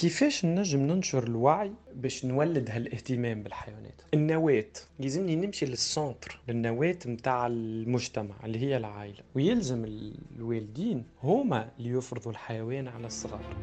[0.00, 4.64] كيفاش نجم ننشر الوعي باش نولد هالاهتمام بالحيوانات؟ النواة.
[5.00, 9.84] يلزمني نمشي للسونتر للنواة متاع المجتمع اللي هي العائلة ويلزم
[10.36, 13.56] الوالدين هما اللي يفرضوا الحيوان على الصغار.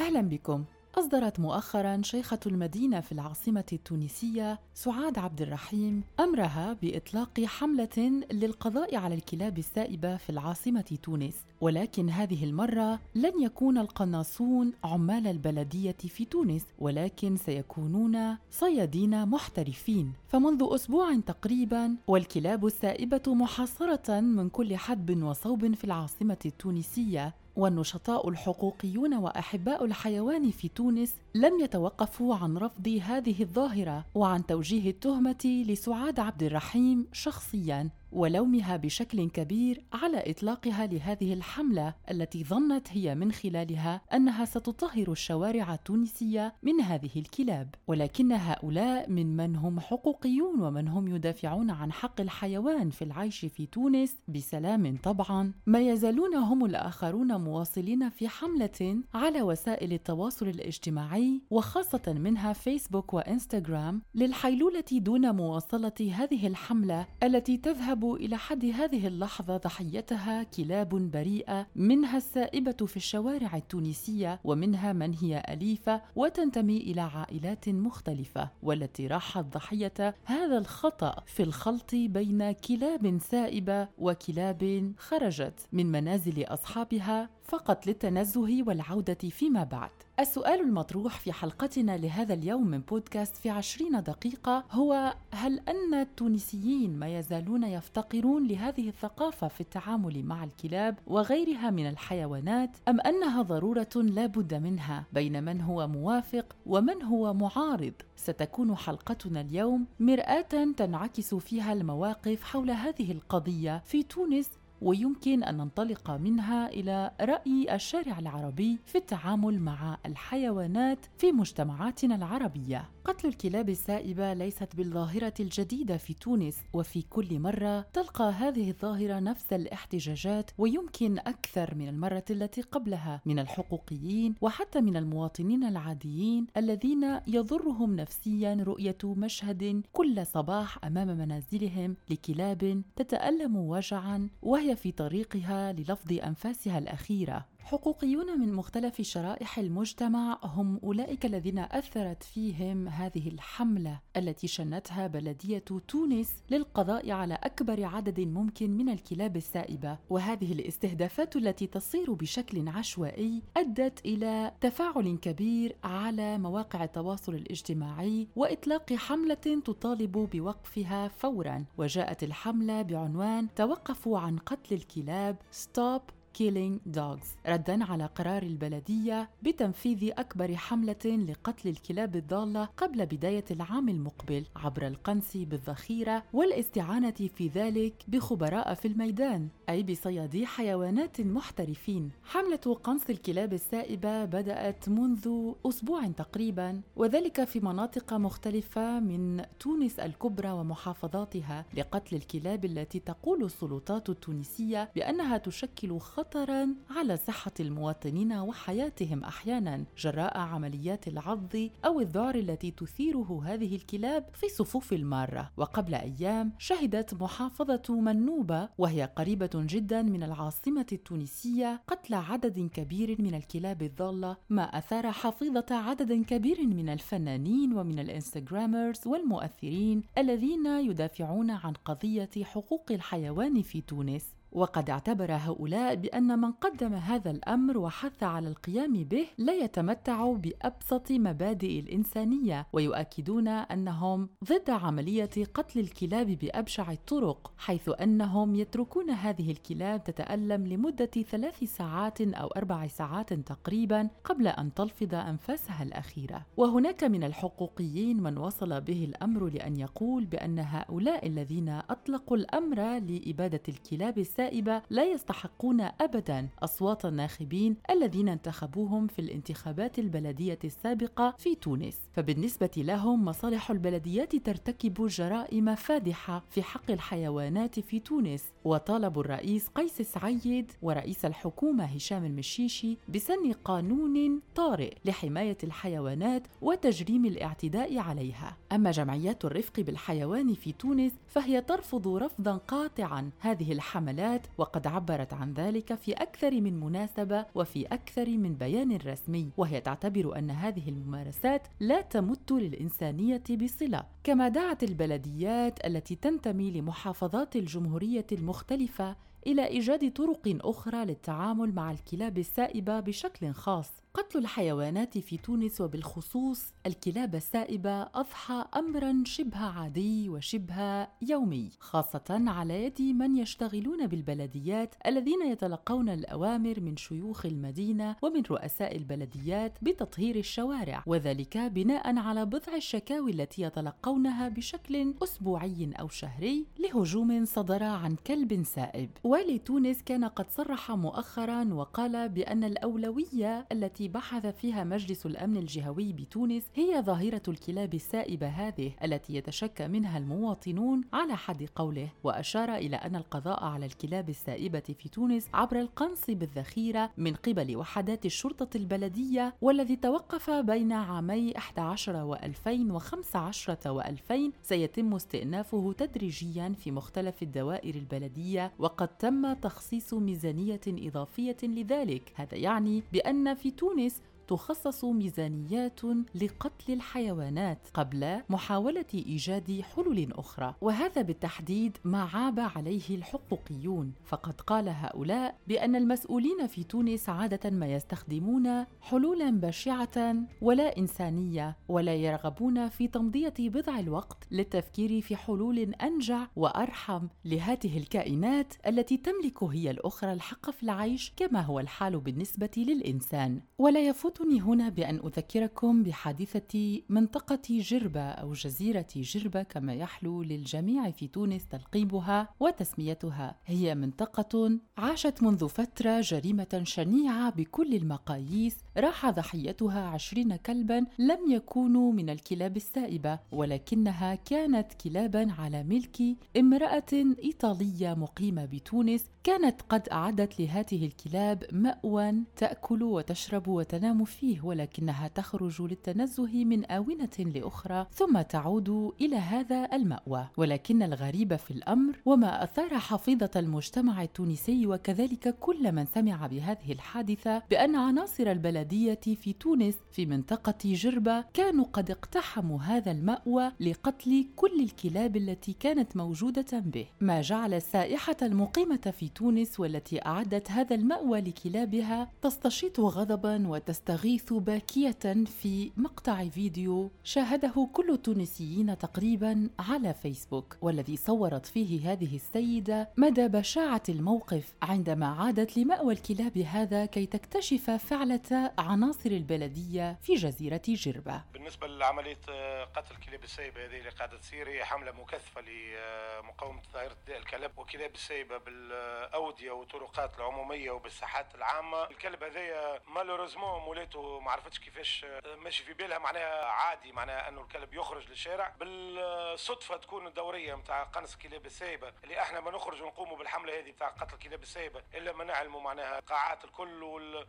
[0.00, 0.64] أهلا بكم.
[0.94, 9.14] أصدرت مؤخرا شيخة المدينة في العاصمة التونسية سعاد عبد الرحيم أمرها بإطلاق حملة للقضاء على
[9.14, 16.62] الكلاب السائبة في العاصمة تونس ولكن هذه المرة لن يكون القناصون عمال البلدية في تونس
[16.78, 20.12] ولكن سيكونون صيادين محترفين.
[20.28, 29.14] فمنذ أسبوع تقريبا والكلاب السائبة محاصرة من كل حدب وصوب في العاصمة التونسية والنشطاء الحقوقيون
[29.14, 36.42] وأحباء الحيوان في تونس لم يتوقفوا عن رفض هذه الظاهرة وعن توجيه التهمة لسعاد عبد
[36.42, 37.90] الرحيم شخصيا.
[38.12, 45.74] ولومها بشكل كبير على إطلاقها لهذه الحملة التي ظنت هي من خلالها أنها ستطهر الشوارع
[45.74, 47.74] التونسية من هذه الكلاب.
[47.86, 53.66] ولكن هؤلاء من من هم حقوقيون ومن هم يدافعون عن حق الحيوان في العيش في
[53.66, 55.52] تونس بسلام طبعا.
[55.66, 64.02] ما يزالون هم الآخرون مواصلين في حملة على وسائل التواصل الاجتماعي وخاصة منها فيسبوك وإنستغرام
[64.14, 72.16] للحيلولة دون مواصلة هذه الحملة التي تذهب إلى حد هذه اللحظة ضحيتها كلاب بريئة منها
[72.16, 80.14] السائبة في الشوارع التونسية ومنها من هي أليفة وتنتمي إلى عائلات مختلفة والتي راحت ضحية
[80.24, 89.14] هذا الخطأ في الخلط بين كلاب سائبة وكلاب خرجت من منازل أصحابها فقط للتنزه والعودة
[89.14, 89.90] فيما بعد.
[90.22, 96.98] السؤال المطروح في حلقتنا لهذا اليوم من بودكاست في عشرين دقيقة هو هل أن التونسيين
[96.98, 103.88] ما يزالون يفتقرون لهذه الثقافة في التعامل مع الكلاب وغيرها من الحيوانات أم أنها ضرورة
[103.96, 111.34] لا بد منها؟ بين من هو موافق ومن هو معارض؟ ستكون حلقتنا اليوم مرآة تنعكس
[111.34, 114.50] فيها المواقف حول هذه القضية في تونس
[114.82, 122.88] ويمكن أن ننطلق منها إلى رأي الشارع العربي في التعامل مع الحيوانات في مجتمعاتنا العربية.
[123.04, 129.52] قتل الكلاب السائبة ليست بالظاهرة الجديدة في تونس وفي كل مرة تلقى هذه الظاهرة نفس
[129.52, 137.96] الاحتجاجات ويمكن أكثر من المرة التي قبلها من الحقوقيين وحتى من المواطنين العاديين الذين يضرهم
[137.96, 146.78] نفسيا رؤية مشهد كل صباح أمام منازلهم لكلاب تتألم وجعا وهي في طريقها للفظ أنفاسها
[146.78, 147.51] الأخيرة.
[147.64, 155.64] حقوقيون من مختلف شرائح المجتمع هم أولئك الذين أثرت فيهم هذه الحملة التي شنتها بلدية
[155.88, 159.98] تونس للقضاء على أكبر عدد ممكن من الكلاب السائبة.
[160.10, 168.92] وهذه الاستهدافات التي تصير بشكل عشوائي أدت إلى تفاعل كبير على مواقع التواصل الاجتماعي وإطلاق
[168.92, 169.34] حملة
[169.64, 171.64] تطالب بوقفها فورا.
[171.78, 176.02] وجاءت الحملة بعنوان توقفوا عن قتل الكلاب Stop
[176.38, 183.88] Killing Dogs ردا على قرار البلدية بتنفيذ أكبر حملة لقتل الكلاب الضالة قبل بداية العام
[183.88, 192.10] المقبل عبر القنص بالذخيرة والاستعانة في ذلك بخبراء في الميدان أي بصيادي حيوانات محترفين.
[192.24, 200.50] حملة قنص الكلاب السائبة بدأت منذ أسبوع تقريبا وذلك في مناطق مختلفة من تونس الكبرى
[200.50, 209.24] ومحافظاتها لقتل الكلاب التي تقول السلطات التونسية بأنها تشكل خطر خطرا على صحة المواطنين وحياتهم
[209.24, 211.52] أحيانا جراء عمليات العض
[211.84, 215.50] أو الذعر التي تثيره هذه الكلاب في صفوف المارة.
[215.56, 223.34] وقبل أيام شهدت محافظة منوبة وهي قريبة جدا من العاصمة التونسية قتل عدد كبير من
[223.34, 231.72] الكلاب الضالة ما أثار حفيظة عدد كبير من الفنانين ومن الإنستغرامرز والمؤثرين الذين يدافعون عن
[231.72, 234.41] قضية حقوق الحيوان في تونس.
[234.52, 241.12] وقد اعتبر هؤلاء بأن من قدم هذا الأمر وحث على القيام به لا يتمتع بأبسط
[241.12, 250.04] مبادئ الإنسانية ويؤكدون أنهم ضد عملية قتل الكلاب بأبشع الطرق حيث أنهم يتركون هذه الكلاب
[250.04, 256.46] تتألم لمدة ثلاث ساعات أو أربع ساعات تقريبا قبل أن تلفظ أنفاسها الأخيرة.
[256.56, 263.62] وهناك من الحقوقيين من وصل به الأمر لأن يقول بأن هؤلاء الذين أطلقوا الأمر لإبادة
[263.68, 271.54] الكلاب السابقة السائبة لا يستحقون أبدا أصوات الناخبين الذين انتخبوهم في الانتخابات البلدية السابقة في
[271.54, 272.00] تونس.
[272.12, 278.44] فبالنسبة لهم مصالح البلديات ترتكب جرائم فادحة في حق الحيوانات في تونس.
[278.64, 287.98] وطالبوا الرئيس قيس سعيد ورئيس الحكومة هشام المشيشي بسن قانون طارئ لحماية الحيوانات وتجريم الاعتداء
[287.98, 288.56] عليها.
[288.72, 295.52] أما جمعيات الرفق بالحيوان في تونس فهي ترفض رفضا قاطعا هذه الحملات وقد عبرت عن
[295.52, 299.50] ذلك في أكثر من مناسبة وفي أكثر من بيان رسمي.
[299.56, 307.56] وهي تعتبر أن هذه الممارسات لا تمت للإنسانية بصلة كما دعت البلديات التي تنتمي لمحافظات
[307.56, 313.90] الجمهورية المختلفة إلى إيجاد طرق أخرى للتعامل مع الكلاب السائبة بشكل خاص.
[314.14, 322.84] قتل الحيوانات في تونس وبالخصوص الكلاب السائبة أضحى أمرا شبه عادي وشبه يومي خاصة على
[322.84, 331.04] يد من يشتغلون بالبلديات الذين يتلقون الأوامر من شيوخ المدينة ومن رؤساء البلديات بتطهير الشوارع
[331.06, 338.62] وذلك بناء على بضع الشكاوي التي يتلقونها بشكل أسبوعي أو شهري لهجوم صدر عن كلب
[338.64, 339.10] سائب.
[339.24, 345.56] والي تونس كان قد صرح مؤخرا وقال بأن الأولوية التي التي بحث فيها مجلس الأمن
[345.56, 352.74] الجهوي بتونس هي ظاهرة الكلاب السائبة هذه التي يتشكى منها المواطنون على حد قوله وأشار
[352.74, 358.76] إلى أن القضاء على الكلاب السائبة في تونس عبر القنص بالذخيرة من قبل وحدات الشرطة
[358.76, 368.72] البلدية والذي توقف بين عامي 11 و2015 و2000 سيتم استئنافه تدريجيا في مختلف الدوائر البلدية
[368.78, 372.32] وقد تم تخصيص ميزانية إضافية لذلك.
[372.34, 376.00] هذا يعني بأن في تونس تونس تخصص ميزانيات
[376.34, 384.12] لقتل الحيوانات قبل محاولة إيجاد حلول أخرى وهذا بالتحديد ما عاب عليه الحقوقيون.
[384.24, 392.14] فقد قال هؤلاء بأن المسؤولين في تونس عادة ما يستخدمون حلولا بشعة ولا إنسانية ولا
[392.14, 399.90] يرغبون في تمضية بضع الوقت للتفكير في حلول أنجع وأرحم لهذه الكائنات التي تملك هي
[399.90, 403.60] الأخرى الحق في العيش كما هو الحال بالنسبة للإنسان.
[403.78, 411.10] ولا يفوت يسعدني هنا بأن أذكركم بحادثة منطقة جربة أو جزيرة جربة كما يحلو للجميع
[411.10, 413.56] في تونس تلقيبها وتسميتها.
[413.66, 422.12] هي منطقة عاشت منذ فترة جريمة شنيعة بكل المقاييس راح ضحيتها عشرين كلبا لم يكونوا
[422.12, 426.18] من الكلاب السائبة ولكنها كانت كلابا على ملك
[426.56, 427.12] امرأة
[427.44, 435.82] إيطالية مقيمة بتونس كانت قد أعدت لهذه الكلاب مأوى تأكل وتشرب وتنام فيه ولكنها تخرج
[435.82, 440.48] للتنزه من آونة لأخرى ثم تعود إلى هذا المأوى.
[440.56, 447.62] ولكن الغريب في الأمر وما أثار حفيظة المجتمع التونسي وكذلك كل من سمع بهذه الحادثة
[447.70, 448.50] بأن عناصر
[448.82, 455.72] البلدية في تونس في منطقة جربة كانوا قد اقتحموا هذا المأوى لقتل كل الكلاب التي
[455.72, 457.06] كانت موجودة به.
[457.20, 465.44] ما جعل السائحة المقيمة في تونس والتي أعدت هذا المأوى لكلابها تستشيط غضبا وتستغيث باكية
[465.62, 470.76] في مقطع فيديو شاهده كل التونسيين تقريبا على فيسبوك.
[470.82, 477.90] والذي صورت فيه هذه السيدة مدى بشاعة الموقف عندما عادت لمأوى الكلاب هذا كي تكتشف
[477.90, 481.42] فعلة عناصر البلدية في جزيرة جربة.
[481.52, 487.16] بالنسبة لعملية آه، قتل كلاب السيبة هذه اللي قاعدة تصير هي حملة مكثفة لمقاومة ظاهرة
[487.28, 492.04] الكلاب وكلاب السيبة بال الاوديه والطرقات العمومية وبالساحات العامة.
[492.04, 497.60] الكلب هذايا مالوريزمون مولاتو ما عرفتش كيفاش آه، ماشي في بالها معناها عادي معناها أنه
[497.60, 498.68] الكلب يخرج للشارع.
[498.80, 504.08] بالصدفة تكون الدورية نتاع قنص الكلاب السايبه اللي إحنا ما نخرج ونقوموا بالحملة هذه نتاع
[504.08, 507.02] قتل الكلاب السايبه إلا ما نعلموا معناها قاعات الكل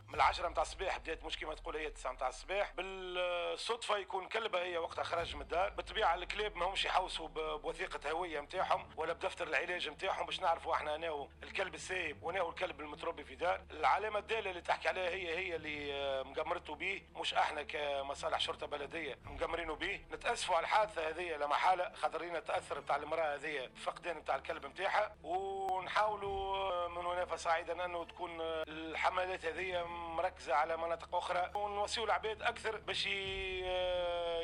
[0.08, 2.74] من العشرة نتاع الصباح بدات مش كيما تقول هي 9 نتاع الصباح.
[2.74, 5.70] بالصدفة يكون كلبة هي وقتها خرج من الدار.
[5.70, 7.28] بالطبيعة الكلاب ما همش يحوسوا
[7.58, 12.82] بوثيقة هوية نتاعهم ولا بدفتر العلاج نتاعهم باش نعرفوا إحنا أنا الكلب السايب وأنا الكلب
[12.82, 13.62] المتربي في دار.
[13.72, 18.68] العلامة الدالة اللي تحكي عليها هي هي اللي آه، مقمرته به مش إحنا كمصالح شرطة
[18.68, 21.92] بلدية مقمرينه به نتأسفوا على الحادثة هذه لا محالة.
[21.94, 28.06] خاطرين تأثر بتاع المرأة هذه فقدان بتاع الكلب نتاعها ونحاولوا آه، من هنا فصاعدا انه
[28.06, 31.52] تكون آه، الحملات هذه مركزة على مناطق أخرى.
[31.56, 33.08] ونوصيوا العباد أكثر باش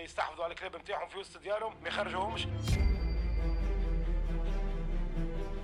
[0.03, 2.47] يستحفظوا على الكلاب نتاعهم في وسط ديارهم ما يخرجوهمش.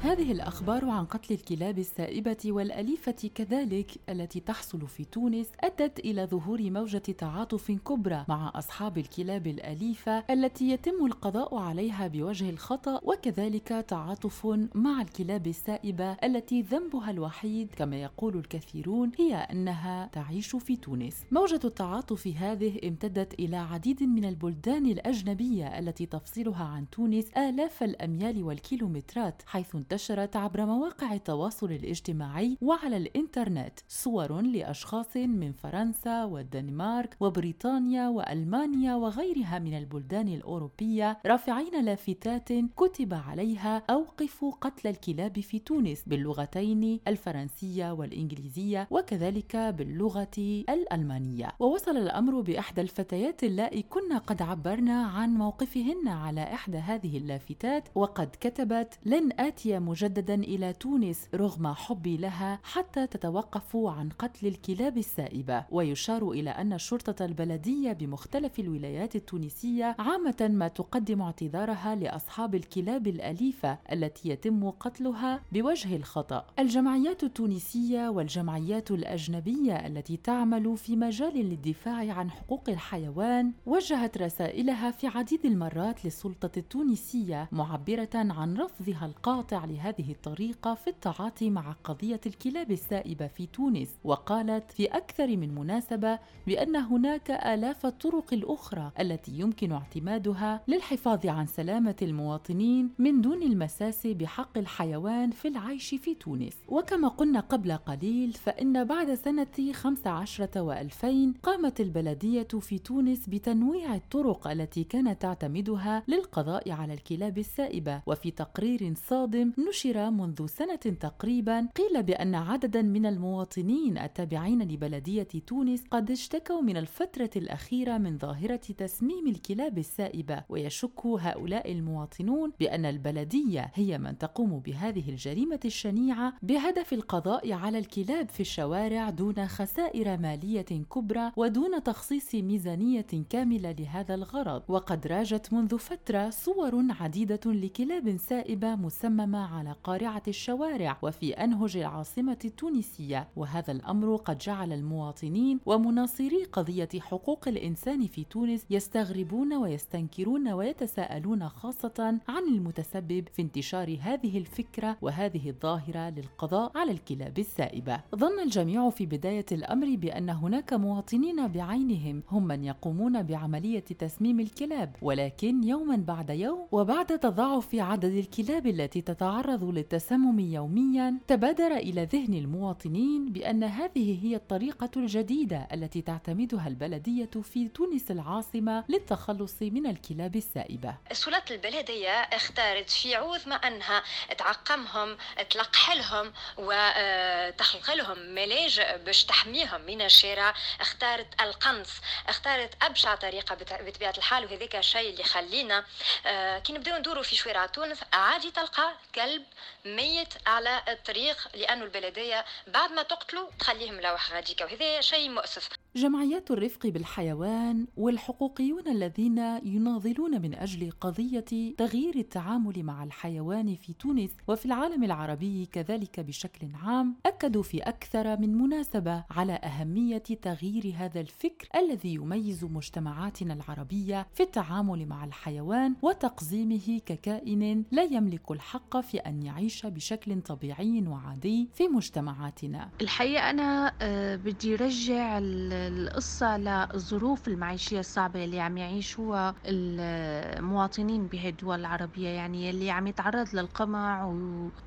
[0.06, 6.62] هذه الأخبار عن قتل الكلاب السائبة والأليفة كذلك التي تحصل في تونس أدت إلى ظهور
[6.62, 14.46] موجة تعاطف كبرى مع أصحاب الكلاب الأليفة التي يتم القضاء عليها بوجه الخطأ وكذلك تعاطف
[14.76, 21.24] مع الكلاب السائبة التي ذنبها الوحيد كما يقول الكثيرون هي أنها تعيش في تونس.
[21.32, 28.44] موجة التعاطف هذه امتدت إلى عديد من البلدان الأجنبية التي تفصلها عن تونس آلاف الأميال
[28.44, 38.10] والكيلومترات حيث انتشرت عبر مواقع التواصل الاجتماعي وعلى الإنترنت صور لأشخاص من فرنسا والدنمارك وبريطانيا
[38.10, 47.00] وألمانيا وغيرها من البلدان الأوروبية رافعين لافتات كتب عليها أوقفوا قتل الكلاب في تونس باللغتين
[47.08, 51.52] الفرنسية والإنجليزية وكذلك باللغة الألمانية.
[51.60, 58.30] ووصل الأمر بإحدى الفتيات اللائي كنا قد عبرنا عن موقفهن على إحدى هذه اللافتات وقد
[58.40, 65.66] كتبت لن آتي مجددا إلى تونس رغم حبي لها حتى تتوقف عن قتل الكلاب السائبة.
[65.72, 73.78] ويشار إلى أن الشرطة البلدية بمختلف الولايات التونسية عامة ما تقدم اعتذارها لأصحاب الكلاب الأليفة
[73.92, 76.46] التي يتم قتلها بوجه الخطأ.
[76.60, 85.08] الجمعيات التونسية والجمعيات الأجنبية التي تعمل في مجال للدفاع عن حقوق الحيوان وجهت رسائلها في
[85.08, 92.72] عديد المرات للسلطة التونسية معبرة عن رفضها القاطع لهذه الطريقة في التعاطي مع قضية الكلاب
[92.72, 93.90] السائبة في تونس.
[94.04, 101.46] وقالت في أكثر من مناسبة بأن هناك آلاف الطرق الأخرى التي يمكن اعتمادها للحفاظ عن
[101.46, 106.54] سلامة المواطنين من دون المساس بحق الحيوان في العيش في تونس.
[106.68, 114.48] وكما قلنا قبل قليل فإن بعد سنة 15 و2000 قامت البلدية في تونس بتنويع الطرق
[114.48, 118.02] التي كانت تعتمدها للقضاء على الكلاب السائبة.
[118.06, 125.84] وفي تقرير صادم نشر منذ سنة تقريبا قيل بأن عددا من المواطنين التابعين لبلدية تونس
[125.92, 133.72] قد اشتكوا من الفترة الأخيرة من ظاهرة تسميم الكلاب السائبة ويشك هؤلاء المواطنون بأن البلدية
[133.74, 140.62] هي من تقوم بهذه الجريمة الشنيعة بهدف القضاء على الكلاب في الشوارع دون خسائر مالية
[140.62, 144.64] كبرى ودون تخصيص ميزانية كاملة لهذا الغرض.
[144.68, 152.38] وقد راجت منذ فترة صور عديدة لكلاب سائبة مسممة على قارعة الشوارع وفي أنهج العاصمة
[152.46, 153.28] التونسية.
[153.36, 162.20] وهذا الأمر قد جعل المواطنين ومناصري قضية حقوق الإنسان في تونس يستغربون ويستنكرون ويتساءلون خاصة
[162.28, 168.00] عن المتسبب في انتشار هذه الفكرة وهذه الظاهرة للقضاء على الكلاب السائبة.
[168.16, 174.96] ظن الجميع في بداية الأمر بأن هناك مواطنين بعينهم هم من يقومون بعملية تسميم الكلاب.
[175.02, 182.34] ولكن يوما بعد يوم وبعد تضاعف عدد الكلاب التي تتعرض للتسمم يوميا تبادر إلى ذهن
[182.34, 190.36] المواطنين بأن هذه هي الطريقة الجديدة التي تعتمدها البلدية في تونس العاصمة للتخلص من الكلاب
[190.36, 190.96] السائبة.
[191.12, 194.04] سلطة البلدية اختارت في عوض ما أنها
[194.38, 195.18] تعقمهم
[195.50, 200.54] تلقحلهم وتخلق لهم ملاجئ باش تحميهم من الشارع.
[200.82, 201.90] اختارت القنص
[202.28, 205.86] اختارت أبشع طريقة بطبيعة الحال وهذاك الشيء اللي خلينا
[206.26, 208.94] آه، كي نبداو ندوروا في شوارع تونس عادي تلقى
[209.26, 209.44] كلب
[209.86, 215.70] ميت على الطريق لأنه البلدية بعد ما تقتلوا تخليه ملوح غاديكا وهذا شيء مؤسف.
[215.96, 224.30] جمعيات الرفق بالحيوان والحقوقيون الذين يناضلون من أجل قضية تغيير التعامل مع الحيوان في تونس
[224.48, 231.20] وفي العالم العربي كذلك بشكل عام أكدوا في أكثر من مناسبة على أهمية تغيير هذا
[231.22, 239.18] الفكر الذي يميز مجتمعاتنا العربية في التعامل مع الحيوان وتقزيمه ككائن لا يملك الحق في
[239.18, 242.90] أن يعيش بشكل طبيعي وعادي في مجتمعاتنا.
[243.02, 251.80] الحقيقة أنا آه، بدي رجع القصة للظروف المعيشية الصعبة اللي عم يعيشوها المواطنين بهي الدول
[251.80, 254.34] العربية يعني اللي عم يتعرض للقمع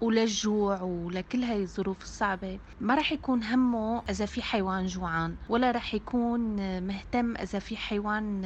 [0.00, 5.94] وللجوع ولكل هاي الظروف الصعبة ما رح يكون همه إذا في حيوان جوعان ولا رح
[5.94, 6.40] يكون
[6.86, 8.42] مهتم إذا في حيوان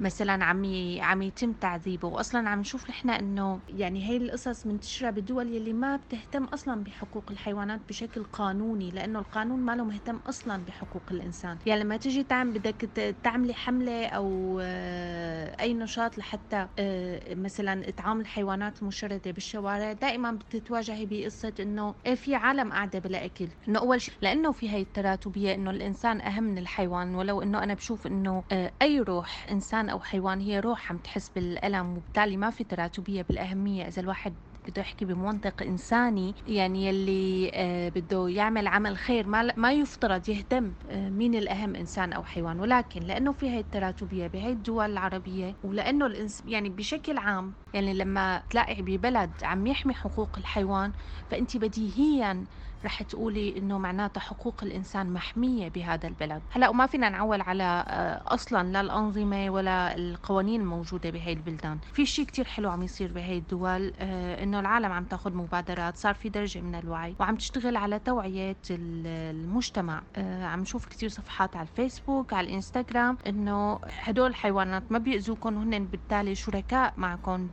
[0.00, 0.64] مثلا عم
[1.00, 5.83] عم يتم تعذيبه وأصلا عم نشوف نحن إنه يعني هاي القصص منتشرة بالدول يلي ما
[5.96, 11.58] بتهتم أصلا بحقوق الحيوانات بشكل قانوني لأنه القانون ما له مهتم أصلا بحقوق الإنسان.
[11.66, 12.76] يعني لما تيجي تعمل بدك
[13.22, 21.06] تعملي حملة أو آه، أي نشاط لحتى آه، مثلا إطعام الحيوانات المشردة بالشوارع دائما بتتواجهي
[21.06, 23.48] بقصة إنه إيه في عالم قاعدة بلا أكل.
[23.68, 27.14] إنه أول شيء لأنه في هاي التراتبية إنه الإنسان أهم من الحيوان.
[27.14, 28.06] ولو إنه أنا بشوف
[28.52, 33.22] آه، أي روح إنسان أو حيوان هي روح عم تحس بالألم وبالتالي ما في تراتبية
[33.22, 34.36] بالأهمية إذا الواحد
[34.68, 40.74] بده يحكي بمنطق إنساني يعني يلي آه، بده يعمل عمل خير ما ما يفترض يهتم
[40.90, 42.60] آه، مين الأهم إنسان أو حيوان.
[42.60, 48.42] ولكن لأنه في هي التراتبية بهي الدول العربية ولأنه الإنس يعني بشكل عام يعني لما
[48.50, 50.92] تلاقي ببلد عم يحمي حقوق الحيوان
[51.30, 52.44] فانت بديهيا
[52.84, 56.42] رح تقولي إنه معناتها حقوق الإنسان محمية بهذا البلد.
[56.50, 61.78] هلأ وما فينا نعول على آه، أصلا لا الأنظمة ولا القوانين الموجوده بهي البلدان.
[61.92, 66.14] في شيء كتير حلو عم يصير بهي الدول آه، إنه العالم عم تاخذ مبادرات صار
[66.14, 70.02] في درجة من الوعي وعم تشتغل على توعية المجتمع.
[70.16, 75.84] آه، عم نشوف كتير صفحات على الفيسبوك على الإنستغرام إنه هدول الحيوانات ما بيأذوكم وهن
[75.84, 77.48] بالتالي شركاء معكم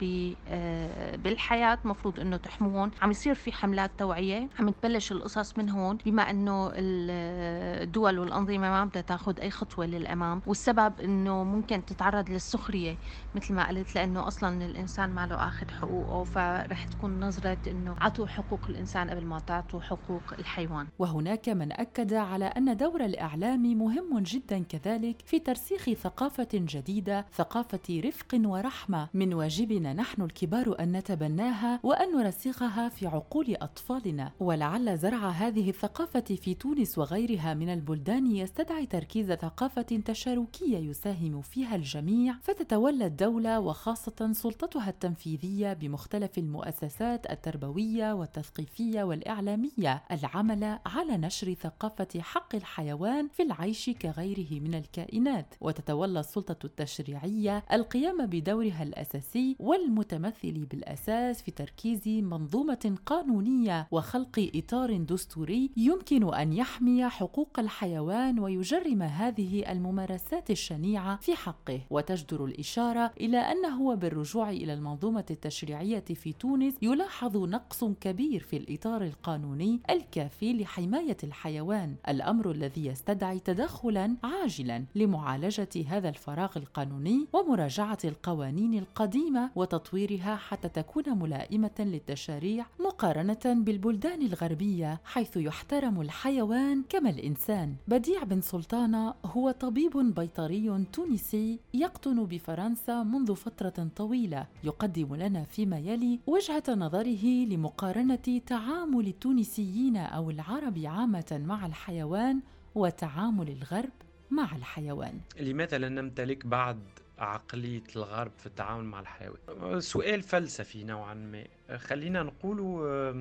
[1.24, 6.30] بالحياة مفروض إنه تحموهم عم يصير في حملات توعية عم تبلش القصص من هون بما
[6.30, 12.98] إنه الدول والأنظمة ما بدها تاخذ أي خطوة للأمام والسبب إنه ممكن تتعرض للسخرية
[13.36, 18.28] مثل ما قلت لأنه أصلا الإنسان ما له اخذ حقوقه فرح تكون نظرة إنه عطوا
[18.28, 20.88] حقوق الإنسان قبل ما تعطوا حقوق الحيوان.
[21.00, 28.02] وهناك من أكد على أن دور الإعلام مهم جدا كذلك في ترسيخ ثقافة جديدة ثقافة
[28.06, 29.10] رفق ورحمة.
[29.14, 34.32] من واجبنا نحن الكبار أن نتبناها وأن نرسخها في عقول أطفالنا.
[34.40, 41.42] ولعل زرع زرع هذه الثقافة في تونس وغيرها من البلدان يستدعي تركيز ثقافة تشاركية يساهم
[41.42, 51.54] فيها الجميع فتتولى الدولة وخاصة سلطتها التنفيذية بمختلف المؤسسات التربوية والتثقيفية والإعلامية العمل على نشر
[51.54, 55.56] ثقافة حق الحيوان في العيش كغيره من الكائنات.
[55.62, 65.72] وتتولى السلطة التشريعية القيام بدورها الأساسي والمتمثل بالأساس في تركيز منظومة قانونية وخلق إطار دستوري
[65.78, 71.82] يمكن أن يحمي حقوق الحيوان ويجرم هذه الممارسات الشنيعة في حقه.
[71.90, 79.04] وتجدر الإشارة إلى انه بالرجوع إلى المنظومة التشريعية في تونس يلاحظ نقص كبير في الإطار
[79.04, 81.96] القانوني الكافي لحماية الحيوان.
[82.10, 91.04] الأمر الذي يستدعي تدخلا عاجلا لمعالجة هذا الفراغ القانوني ومراجعة القوانين القديمة وتطويرها حتى تكون
[91.20, 94.81] ملائمة للتشاريع مقارنة بالبلدان الغربية.
[95.06, 97.76] حيث يحترم الحيوان كما الإنسان.
[97.88, 104.48] بديع بن سلطانة هو طبيب بيطري تونسي يقطن بفرنسا منذ فترة طويلة.
[104.64, 112.40] يقدم لنا فيما يلي وجهة نظره لمقارنة تعامل التونسيين أو العرب عامة مع الحيوان
[112.76, 113.92] وتعامل الغرب
[114.32, 115.20] مع الحيوان.
[115.40, 116.78] لماذا لا نمتلك بعض
[117.20, 121.44] عقلية الغرب في التعامل مع الحيوان؟ سؤال فلسفي نوعا ما.
[121.78, 123.12] خلينا نقولوا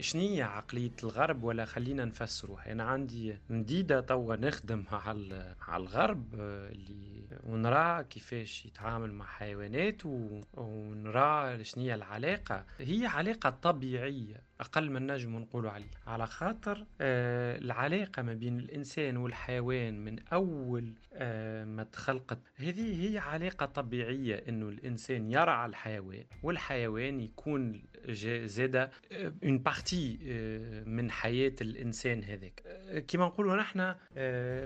[0.00, 8.04] شنية عقلية الغرب ولا خلينا نفسروها أنا عندي مديدة توا نخدم على الغرب اللي ونرى
[8.04, 10.02] كيفاش يتعامل مع حيوانات
[10.54, 12.64] ونرى شنية العلاقة.
[12.78, 19.16] هي علاقة طبيعية أقل من نجم نقولوا عليه على خاطر آه العلاقة ما بين الإنسان
[19.16, 22.38] والحيوان من أول آه ما تخلقت.
[22.56, 27.81] هذه هي علاقة طبيعية إنه الإنسان يرعى الحيوان والحيوان يكون
[28.44, 28.90] زاده
[29.44, 30.18] une partie
[30.86, 32.62] من حياة الإنسان هذاك.
[33.08, 33.94] كما نقولوا نحن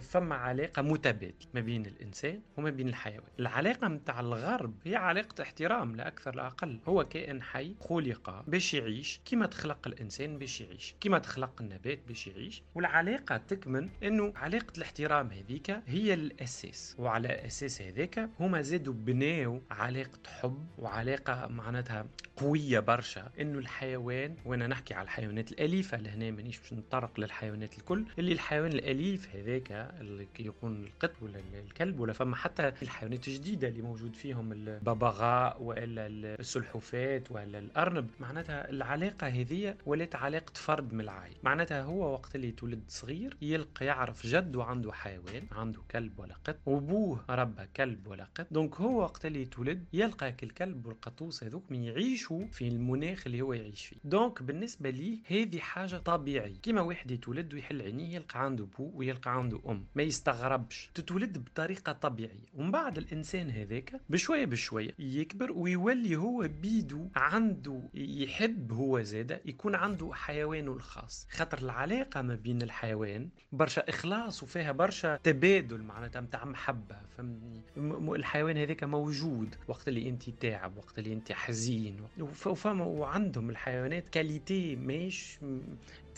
[0.00, 3.28] فما علاقة متبادلة ما بين الإنسان وما بين الحيوان.
[3.38, 6.80] العلاقة متاع الغرب هي علاقة احترام لا أكثر لا أقل.
[6.88, 12.26] هو كائن حي خلق باش يعيش كما تخلق الإنسان باش يعيش كما تخلق النبات باش
[12.26, 12.62] يعيش.
[12.74, 16.96] والعلاقة تكمن إنه علاقة الاحترام هذيك هي الأساس.
[16.98, 23.05] وعلى أساس هذاك هما زادوا بناو علاقة حب وعلاقة معناتها قوية برشا.
[23.40, 28.72] إنه الحيوان وأنا نحكي على الحيوانات الأليفة لهنا مانيش باش نطرق للحيوانات الكل اللي الحيوان
[28.72, 34.52] الأليف هذاك اللي يكون القط ولا الكلب ولا فما حتى الحيوانات الجديدة اللي موجود فيهم
[34.52, 38.10] الببغاء وإلا السلحفات ولا الأرنب.
[38.20, 41.36] معناتها العلاقة هذه ولات علاقة فرد من العائلة.
[41.42, 46.56] معناتها هو وقت اللي تولد صغير يلقى يعرف جده عنده حيوان عنده كلب ولا قط
[46.66, 48.46] وأبوه ربى كلب ولا قط.
[48.50, 53.52] donc هو وقت اللي يتولد يلقى الكلب والقطوس هذوك من يعيشوا في المناخ اللي هو
[53.52, 53.96] يعيش فيه.
[54.04, 56.56] donc بالنسبة لي هذه حاجة طبيعية.
[56.62, 59.84] كيما واحد يتولد ويحل عينيه يلقى عنده بو ويلقى عنده أم.
[59.94, 60.90] ما يستغربش.
[60.94, 62.46] تتولد بطريقة طبيعية.
[62.54, 69.74] ومن بعد الإنسان هذاك بشوية بشوية يكبر ويولي هو بيدو عنده يحب هو زاده يكون
[69.74, 71.26] عنده حيوانه الخاص.
[71.30, 77.62] خاطر العلاقة ما بين الحيوان برشا إخلاص وفيها برشا تبادل معناتها نتاع محبة فهمني
[78.16, 82.00] الحيوان هذاك موجود وقت اللي انت تعب وقت اللي انت حزين
[82.46, 85.38] وفما عندهم الحيوانات كاليتي ماهيش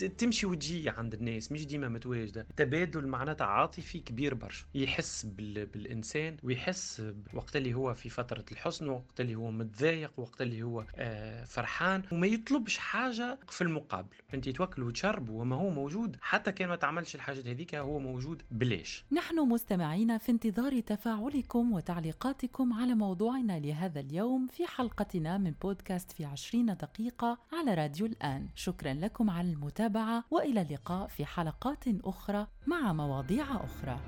[0.05, 4.65] تمشي وتجي عند الناس مش ديما متواجده تبادل معناتها عاطفي كبير برشا.
[4.75, 5.67] يحس بال...
[5.67, 7.03] بالإنسان ويحس
[7.35, 12.03] وقت اللي هو في فترة الحزن وقت اللي هو متضايق وقت اللي هو آه فرحان.
[12.13, 14.17] وما يطلبش حاجة في المقابل.
[14.35, 16.17] أنت توكل وتشرب وما هو موجود.
[16.21, 19.05] حتى كان ما تعملش الحاجات هذيك هو موجود بلاش.
[19.13, 26.25] نحن مستمعين في انتظار تفاعلكم وتعليقاتكم على موضوعنا لهذا اليوم في حلقتنا من بودكاست في
[26.25, 28.49] عشرين دقيقة على راديو الآن.
[28.55, 29.88] شكرا لكم على المتابعة.
[30.31, 33.99] وإلى اللقاء في حلقات أخرى مع مواضيع أخرى.